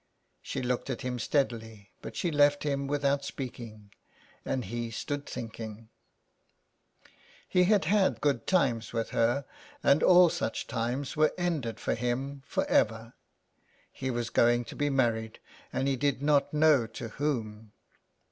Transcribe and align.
She 0.41 0.63
looked 0.63 0.89
at 0.89 1.03
him 1.03 1.19
steadily, 1.19 1.91
but 2.01 2.15
she 2.15 2.31
left 2.31 2.63
him 2.63 2.87
without 2.87 3.23
speaking, 3.23 3.91
and 4.43 4.65
he 4.65 4.89
stood 4.89 5.27
thinking. 5.27 5.89
83 5.91 5.93
SOME 5.93 7.01
PARISHIONERS. 7.01 7.45
He 7.49 7.63
had 7.65 7.85
had 7.85 8.21
good 8.21 8.47
times 8.47 8.93
with 8.93 9.09
her, 9.11 9.45
and 9.83 10.01
all 10.01 10.29
such 10.29 10.65
times 10.65 11.15
were 11.15 11.35
ended 11.37 11.79
for 11.79 11.93
him 11.93 12.41
for 12.47 12.65
ever. 12.65 13.13
He 13.91 14.09
was 14.09 14.31
going 14.31 14.65
to 14.65 14.75
be 14.75 14.89
married 14.89 15.37
and 15.71 15.87
he 15.87 15.97
did 15.97 16.23
not 16.23 16.51
know 16.51 16.87
to 16.87 17.09
whom. 17.09 17.71